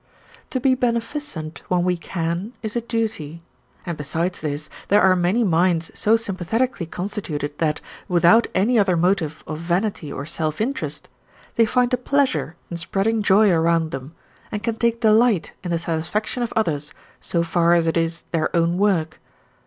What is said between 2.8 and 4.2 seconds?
duty; and